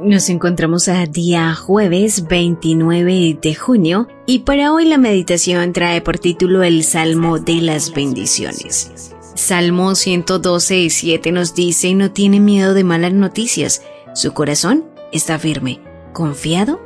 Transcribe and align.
Nos 0.00 0.28
encontramos 0.28 0.88
a 0.88 1.06
día 1.06 1.54
jueves 1.54 2.26
29 2.26 3.38
de 3.40 3.54
junio 3.54 4.08
y 4.26 4.40
para 4.40 4.72
hoy 4.72 4.86
la 4.86 4.98
meditación 4.98 5.72
trae 5.72 6.00
por 6.00 6.18
título 6.18 6.64
el 6.64 6.82
Salmo 6.82 7.38
de 7.38 7.62
las 7.62 7.94
Bendiciones. 7.94 9.14
Salmo 9.36 9.94
112, 9.94 10.90
7 10.90 11.30
nos 11.30 11.54
dice, 11.54 11.94
no 11.94 12.10
tiene 12.10 12.40
miedo 12.40 12.74
de 12.74 12.82
malas 12.82 13.12
noticias, 13.12 13.82
su 14.14 14.32
corazón 14.32 14.84
está 15.12 15.38
firme, 15.38 15.80
confiado 16.12 16.80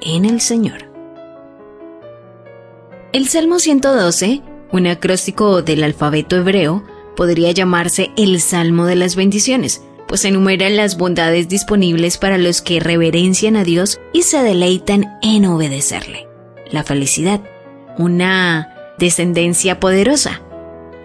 en 0.00 0.24
el 0.24 0.40
Señor. 0.40 0.88
El 3.12 3.26
Salmo 3.28 3.58
112, 3.58 4.40
un 4.70 4.86
acróstico 4.86 5.62
del 5.62 5.82
alfabeto 5.82 6.36
hebreo, 6.36 6.84
podría 7.16 7.50
llamarse 7.50 8.12
el 8.16 8.40
Salmo 8.40 8.86
de 8.86 8.94
las 8.94 9.16
Bendiciones, 9.16 9.82
pues 10.12 10.26
enumera 10.26 10.68
las 10.68 10.98
bondades 10.98 11.48
disponibles 11.48 12.18
para 12.18 12.36
los 12.36 12.60
que 12.60 12.80
reverencian 12.80 13.56
a 13.56 13.64
Dios 13.64 13.98
y 14.12 14.24
se 14.24 14.42
deleitan 14.42 15.18
en 15.22 15.46
obedecerle. 15.46 16.28
La 16.70 16.84
felicidad, 16.84 17.40
una 17.96 18.94
descendencia 18.98 19.80
poderosa, 19.80 20.42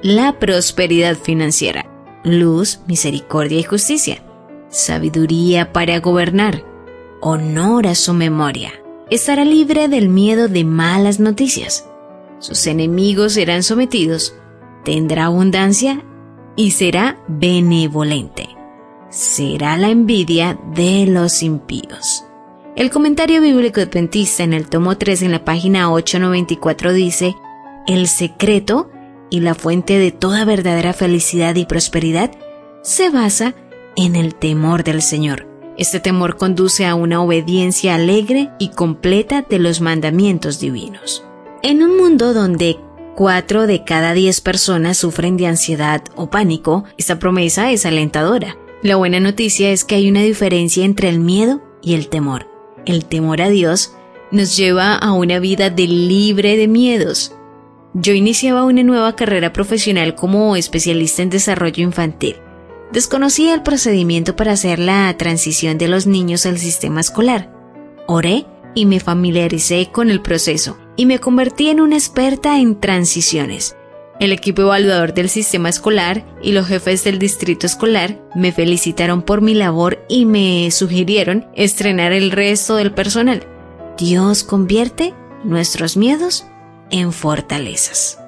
la 0.02 0.38
prosperidad 0.40 1.16
financiera, 1.16 1.90
luz, 2.26 2.82
misericordia 2.86 3.58
y 3.58 3.64
justicia, 3.64 4.22
sabiduría 4.68 5.72
para 5.72 6.02
gobernar, 6.02 6.66
honor 7.22 7.88
a 7.88 7.96
su 7.96 8.14
memoria. 8.14 8.74
Estará 9.10 9.46
libre 9.46 9.88
del 9.88 10.10
miedo 10.10 10.50
de 10.50 10.66
malas 10.66 11.22
noticias. 11.22 11.88
Sus 12.40 12.68
enemigos 12.68 13.36
serán 13.36 13.64
sometidos, 13.64 14.36
tendrá 14.84 15.28
abundancia 15.28 16.04
y 16.58 16.72
será 16.72 17.24
benevolente 17.30 18.57
será 19.10 19.78
la 19.78 19.90
envidia 19.90 20.60
de 20.74 21.06
los 21.08 21.44
impíos. 21.44 22.26
El 22.76 22.92
comentario 22.92 23.42
bíblico 23.42 23.82
adventista 23.82 24.44
en 24.44 24.54
el 24.54 24.70
tomo 24.70 24.98
3 24.98 25.24
en 25.24 25.32
la 25.32 25.44
página 25.44 25.92
894 25.92 26.94
dice, 26.94 27.36
el 27.88 28.08
secreto 28.08 28.92
y 29.30 29.40
la 29.40 29.56
fuente 29.56 29.98
de 29.98 30.12
toda 30.12 30.46
verdadera 30.46 30.94
felicidad 30.94 31.56
y 31.56 31.66
prosperidad 31.66 32.32
se 32.84 33.10
basa 33.10 33.56
en 33.96 34.16
el 34.16 34.36
temor 34.36 34.84
del 34.84 35.02
Señor. 35.02 35.48
Este 35.78 36.00
temor 36.00 36.38
conduce 36.38 36.86
a 36.86 36.96
una 36.96 37.22
obediencia 37.22 37.96
alegre 37.96 38.50
y 38.60 38.70
completa 38.70 39.44
de 39.48 39.60
los 39.60 39.82
mandamientos 39.82 40.60
divinos. 40.60 41.24
En 41.64 41.84
un 41.84 41.98
mundo 41.98 42.34
donde 42.34 42.78
cuatro 43.16 43.68
de 43.68 43.84
cada 43.84 44.14
diez 44.14 44.42
personas 44.42 44.98
sufren 44.98 45.38
de 45.38 45.48
ansiedad 45.48 46.04
o 46.16 46.30
pánico, 46.30 46.84
esta 46.98 47.20
promesa 47.20 47.72
es 47.72 47.86
alentadora. 47.86 48.56
La 48.88 48.96
buena 48.96 49.20
noticia 49.20 49.72
es 49.72 49.84
que 49.84 49.96
hay 49.96 50.10
una 50.10 50.22
diferencia 50.22 50.86
entre 50.86 51.10
el 51.10 51.20
miedo 51.20 51.62
y 51.82 51.96
el 51.96 52.08
temor. 52.08 52.48
El 52.86 53.04
temor 53.04 53.42
a 53.42 53.50
Dios 53.50 53.94
nos 54.32 54.56
lleva 54.56 54.96
a 54.96 55.12
una 55.12 55.40
vida 55.40 55.70
de 55.70 55.88
libre 55.88 56.56
de 56.56 56.70
miedos. 56.70 57.36
Yo 57.94 58.14
iniciaba 58.14 58.64
una 58.64 58.84
nueva 58.84 59.14
carrera 59.14 59.52
profesional 59.52 60.16
como 60.16 60.56
especialista 60.56 61.22
en 61.22 61.32
desarrollo 61.32 61.84
infantil. 61.84 62.38
Desconocía 62.94 63.54
el 63.54 63.62
procedimiento 63.62 64.38
para 64.38 64.54
hacer 64.54 64.80
la 64.80 65.14
transición 65.18 65.78
de 65.78 65.90
los 65.90 66.08
niños 66.08 66.46
al 66.46 66.58
sistema 66.58 67.02
escolar. 67.02 67.54
Oré 68.08 68.46
y 68.74 68.86
me 68.86 69.02
familiaricé 69.02 69.90
con 69.92 70.10
el 70.10 70.22
proceso 70.22 70.78
y 70.96 71.08
me 71.08 71.20
convertí 71.20 71.68
en 71.68 71.82
una 71.82 71.98
experta 71.98 72.58
en 72.58 72.80
transiciones. 72.80 73.76
El 74.20 74.32
equipo 74.32 74.64
evaluador 74.64 75.14
del 75.14 75.30
sistema 75.30 75.70
escolar 75.70 76.26
y 76.42 76.52
los 76.52 76.68
jefes 76.68 77.04
del 77.04 77.20
distrito 77.20 77.68
escolar 77.68 78.20
me 78.34 78.52
felicitaron 78.52 79.22
por 79.22 79.42
mi 79.42 79.54
labor 79.54 80.04
y 80.10 80.26
me 80.26 80.72
sugirieron 80.72 81.46
estrenar 81.54 82.14
el 82.14 82.32
resto 82.32 82.78
del 82.78 82.92
personal. 82.94 83.46
Dios 83.98 84.44
convierte 84.44 85.14
nuestros 85.44 85.98
miedos 85.98 86.46
en 86.90 87.14
fortalezas. 87.14 88.20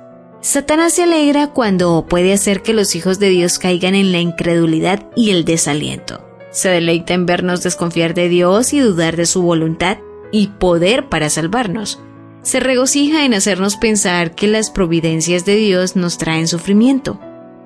Satanás 0.42 0.94
se 0.94 1.04
alegra 1.04 1.48
cuando 1.48 2.06
puede 2.08 2.34
hacer 2.34 2.62
que 2.62 2.74
los 2.74 2.96
hijos 2.96 3.18
de 3.18 3.30
Dios 3.30 3.58
caigan 3.58 3.96
en 3.96 4.12
la 4.12 4.20
incredulidad 4.20 5.10
y 5.16 5.32
el 5.32 5.44
desaliento. 5.44 6.24
Se 6.52 6.70
deleita 6.70 7.14
en 7.14 7.26
vernos 7.26 7.64
desconfiar 7.64 8.14
de 8.14 8.30
Dios 8.30 8.74
y 8.74 8.80
dudar 8.80 9.16
de 9.16 9.26
su 9.26 9.42
voluntad 9.42 9.98
y 10.32 10.48
poder 10.48 11.10
para 11.10 11.30
salvarnos 11.30 12.00
se 12.42 12.60
regocija 12.60 13.26
en 13.26 13.34
hacernos 13.34 13.76
pensar 13.76 14.36
que 14.36 14.48
las 14.48 14.70
providencias 14.70 15.46
de 15.46 15.56
Dios 15.56 15.96
nos 15.96 16.18
traen 16.18 16.48
sufrimiento. 16.48 17.20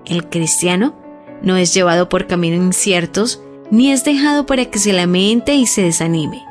El 0.05 0.29
cristiano 0.29 0.95
no 1.41 1.57
es 1.57 1.73
llevado 1.73 2.09
por 2.09 2.27
caminos 2.27 2.63
inciertos 2.63 3.41
ni 3.69 3.91
es 3.91 4.03
dejado 4.03 4.45
para 4.45 4.65
que 4.65 4.79
se 4.79 4.93
lamente 4.93 5.55
y 5.55 5.65
se 5.67 5.83
desanime. 5.83 6.43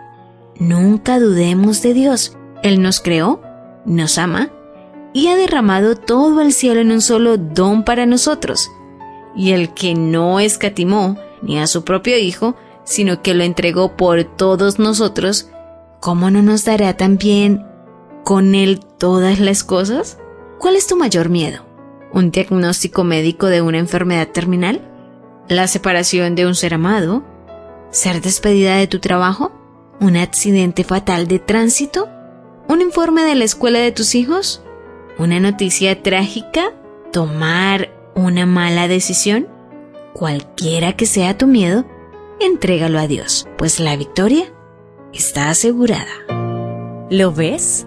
Nunca 0.58 1.18
dudemos 1.18 1.82
de 1.82 1.94
Dios. 1.94 2.36
Él 2.62 2.82
nos 2.82 3.00
creó, 3.00 3.40
nos 3.84 4.18
ama 4.18 4.50
y 5.12 5.28
ha 5.28 5.36
derramado 5.36 5.96
todo 5.96 6.40
el 6.40 6.52
cielo 6.52 6.80
en 6.80 6.92
un 6.92 7.00
solo 7.00 7.36
don 7.36 7.84
para 7.84 8.06
nosotros. 8.06 8.70
Y 9.34 9.52
el 9.52 9.72
que 9.74 9.94
no 9.94 10.40
escatimó 10.40 11.16
ni 11.42 11.58
a 11.58 11.66
su 11.66 11.84
propio 11.84 12.18
Hijo, 12.18 12.54
sino 12.84 13.22
que 13.22 13.34
lo 13.34 13.44
entregó 13.44 13.96
por 13.96 14.24
todos 14.24 14.78
nosotros, 14.78 15.48
¿cómo 16.00 16.30
no 16.30 16.42
nos 16.42 16.64
dará 16.64 16.96
también 16.96 17.64
con 18.24 18.54
él 18.54 18.80
todas 18.98 19.40
las 19.40 19.64
cosas? 19.64 20.18
¿Cuál 20.58 20.76
es 20.76 20.86
tu 20.86 20.96
mayor 20.96 21.28
miedo? 21.28 21.64
¿Un 22.12 22.30
diagnóstico 22.30 23.04
médico 23.04 23.46
de 23.46 23.62
una 23.62 23.78
enfermedad 23.78 24.28
terminal? 24.28 24.80
¿La 25.48 25.66
separación 25.66 26.34
de 26.34 26.46
un 26.46 26.54
ser 26.54 26.74
amado? 26.74 27.24
¿Ser 27.90 28.20
despedida 28.20 28.76
de 28.76 28.86
tu 28.86 29.00
trabajo? 29.00 29.52
¿Un 30.00 30.16
accidente 30.16 30.84
fatal 30.84 31.26
de 31.26 31.38
tránsito? 31.38 32.08
¿Un 32.68 32.80
informe 32.80 33.22
de 33.22 33.34
la 33.34 33.44
escuela 33.44 33.78
de 33.78 33.92
tus 33.92 34.14
hijos? 34.14 34.62
¿Una 35.18 35.40
noticia 35.40 36.02
trágica? 36.02 36.72
¿Tomar 37.12 37.90
una 38.14 38.46
mala 38.46 38.88
decisión? 38.88 39.48
Cualquiera 40.12 40.94
que 40.94 41.06
sea 41.06 41.36
tu 41.36 41.46
miedo, 41.46 41.84
entrégalo 42.40 42.98
a 42.98 43.06
Dios, 43.06 43.48
pues 43.58 43.80
la 43.80 43.96
victoria 43.96 44.52
está 45.12 45.50
asegurada. 45.50 47.06
¿Lo 47.10 47.32
ves? 47.32 47.86